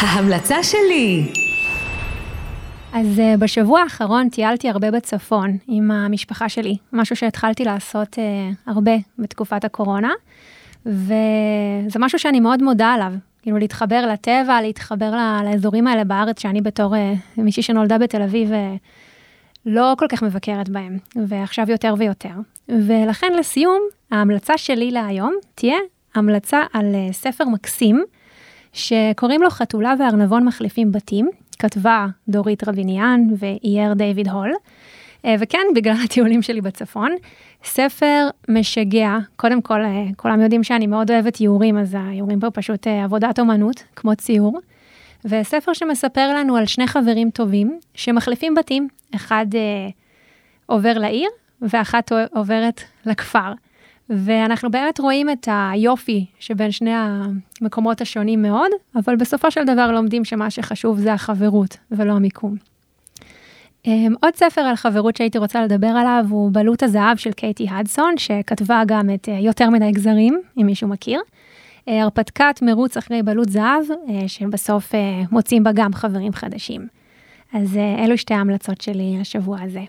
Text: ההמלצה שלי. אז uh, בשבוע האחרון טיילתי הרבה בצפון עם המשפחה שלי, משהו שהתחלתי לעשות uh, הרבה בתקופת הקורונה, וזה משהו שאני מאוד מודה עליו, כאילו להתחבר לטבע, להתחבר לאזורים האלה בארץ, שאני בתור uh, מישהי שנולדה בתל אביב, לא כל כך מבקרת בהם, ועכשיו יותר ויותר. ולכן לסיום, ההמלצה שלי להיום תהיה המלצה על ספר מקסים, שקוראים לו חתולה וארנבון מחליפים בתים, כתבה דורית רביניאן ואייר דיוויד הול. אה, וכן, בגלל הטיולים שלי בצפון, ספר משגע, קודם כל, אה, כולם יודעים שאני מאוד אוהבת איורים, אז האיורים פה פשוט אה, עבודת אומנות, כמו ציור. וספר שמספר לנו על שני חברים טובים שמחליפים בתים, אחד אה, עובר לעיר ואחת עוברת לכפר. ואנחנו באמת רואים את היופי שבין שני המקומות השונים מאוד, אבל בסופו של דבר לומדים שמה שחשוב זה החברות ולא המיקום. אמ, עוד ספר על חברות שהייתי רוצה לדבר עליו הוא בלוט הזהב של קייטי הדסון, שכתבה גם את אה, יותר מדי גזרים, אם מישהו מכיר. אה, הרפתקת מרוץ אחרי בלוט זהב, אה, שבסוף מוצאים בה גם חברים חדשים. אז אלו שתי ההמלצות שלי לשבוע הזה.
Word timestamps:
ההמלצה 0.00 0.62
שלי. 0.62 1.24
אז 2.92 3.18
uh, 3.18 3.36
בשבוע 3.38 3.80
האחרון 3.80 4.28
טיילתי 4.28 4.68
הרבה 4.68 4.90
בצפון 4.90 5.56
עם 5.68 5.90
המשפחה 5.90 6.48
שלי, 6.48 6.76
משהו 6.92 7.16
שהתחלתי 7.16 7.64
לעשות 7.64 8.14
uh, 8.14 8.20
הרבה 8.66 8.92
בתקופת 9.18 9.64
הקורונה, 9.64 10.12
וזה 10.86 11.98
משהו 11.98 12.18
שאני 12.18 12.40
מאוד 12.40 12.62
מודה 12.62 12.86
עליו, 12.88 13.12
כאילו 13.42 13.58
להתחבר 13.58 14.06
לטבע, 14.06 14.60
להתחבר 14.62 15.12
לאזורים 15.44 15.86
האלה 15.86 16.04
בארץ, 16.04 16.40
שאני 16.40 16.60
בתור 16.60 16.94
uh, 16.94 17.40
מישהי 17.40 17.62
שנולדה 17.62 17.98
בתל 17.98 18.22
אביב, 18.22 18.50
לא 19.66 19.94
כל 19.98 20.06
כך 20.08 20.22
מבקרת 20.22 20.68
בהם, 20.68 20.98
ועכשיו 21.26 21.70
יותר 21.70 21.94
ויותר. 21.98 22.34
ולכן 22.68 23.32
לסיום, 23.38 23.80
ההמלצה 24.10 24.58
שלי 24.58 24.90
להיום 24.90 25.34
תהיה 25.54 25.78
המלצה 26.14 26.62
על 26.72 26.94
ספר 27.12 27.44
מקסים, 27.44 28.04
שקוראים 28.72 29.42
לו 29.42 29.50
חתולה 29.50 29.94
וארנבון 29.98 30.44
מחליפים 30.44 30.92
בתים, 30.92 31.28
כתבה 31.58 32.06
דורית 32.28 32.68
רביניאן 32.68 33.20
ואייר 33.38 33.94
דיוויד 33.94 34.28
הול. 34.28 34.52
אה, 35.24 35.34
וכן, 35.38 35.66
בגלל 35.74 35.94
הטיולים 36.04 36.42
שלי 36.42 36.60
בצפון, 36.60 37.14
ספר 37.64 38.28
משגע, 38.48 39.16
קודם 39.36 39.62
כל, 39.62 39.84
אה, 39.84 40.04
כולם 40.16 40.40
יודעים 40.40 40.64
שאני 40.64 40.86
מאוד 40.86 41.10
אוהבת 41.10 41.40
איורים, 41.40 41.78
אז 41.78 41.96
האיורים 41.98 42.40
פה 42.40 42.50
פשוט 42.50 42.86
אה, 42.86 43.04
עבודת 43.04 43.38
אומנות, 43.38 43.82
כמו 43.96 44.16
ציור. 44.16 44.58
וספר 45.24 45.72
שמספר 45.72 46.34
לנו 46.34 46.56
על 46.56 46.66
שני 46.66 46.86
חברים 46.86 47.30
טובים 47.30 47.78
שמחליפים 47.94 48.54
בתים, 48.54 48.88
אחד 49.14 49.46
אה, 49.54 49.88
עובר 50.66 50.98
לעיר 50.98 51.28
ואחת 51.62 52.12
עוברת 52.34 52.82
לכפר. 53.06 53.52
ואנחנו 54.10 54.70
באמת 54.70 55.00
רואים 55.00 55.30
את 55.30 55.48
היופי 55.50 56.26
שבין 56.38 56.70
שני 56.70 56.92
המקומות 56.94 58.00
השונים 58.00 58.42
מאוד, 58.42 58.70
אבל 58.96 59.16
בסופו 59.16 59.50
של 59.50 59.64
דבר 59.64 59.92
לומדים 59.92 60.24
שמה 60.24 60.50
שחשוב 60.50 60.98
זה 60.98 61.12
החברות 61.12 61.76
ולא 61.90 62.12
המיקום. 62.12 62.56
אמ, 63.86 64.14
עוד 64.22 64.36
ספר 64.36 64.60
על 64.60 64.76
חברות 64.76 65.16
שהייתי 65.16 65.38
רוצה 65.38 65.64
לדבר 65.64 65.86
עליו 65.86 66.24
הוא 66.28 66.50
בלוט 66.52 66.82
הזהב 66.82 67.16
של 67.16 67.32
קייטי 67.32 67.66
הדסון, 67.70 68.14
שכתבה 68.18 68.82
גם 68.86 69.10
את 69.14 69.28
אה, 69.28 69.38
יותר 69.38 69.70
מדי 69.70 69.90
גזרים, 69.92 70.40
אם 70.60 70.66
מישהו 70.66 70.88
מכיר. 70.88 71.20
אה, 71.88 72.02
הרפתקת 72.02 72.62
מרוץ 72.62 72.96
אחרי 72.96 73.22
בלוט 73.22 73.48
זהב, 73.48 73.90
אה, 73.90 74.28
שבסוף 74.28 74.92
מוצאים 75.30 75.64
בה 75.64 75.70
גם 75.74 75.92
חברים 75.92 76.32
חדשים. 76.32 76.86
אז 77.52 77.76
אלו 78.04 78.18
שתי 78.18 78.34
ההמלצות 78.34 78.80
שלי 78.80 79.16
לשבוע 79.20 79.58
הזה. 79.60 79.80